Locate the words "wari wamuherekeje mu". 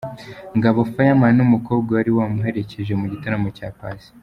1.97-3.05